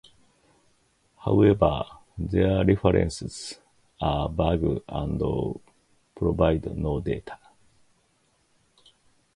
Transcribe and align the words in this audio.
However, 1.23 1.83
their 2.17 2.65
references 2.65 3.59
are 4.01 4.27
vague 4.29 4.81
and 4.89 5.61
provide 6.15 6.75
no 6.75 6.99
date. 7.01 7.29